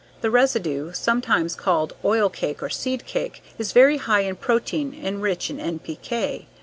[0.21, 5.21] The residue, sometimes called oil cake or seed cake, is very high in protein and
[5.21, 6.45] rich in NPK.